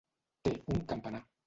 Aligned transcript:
Té 0.47 0.55
un 0.77 0.83
campanar. 0.95 1.25